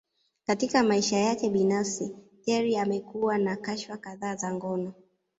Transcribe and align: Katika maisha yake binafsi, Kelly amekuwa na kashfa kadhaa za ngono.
Katika 0.47 0.83
maisha 0.83 1.17
yake 1.17 1.49
binafsi, 1.49 2.15
Kelly 2.45 2.77
amekuwa 2.79 3.37
na 3.37 3.55
kashfa 3.55 3.97
kadhaa 3.97 4.35
za 4.35 4.53
ngono. 4.53 4.93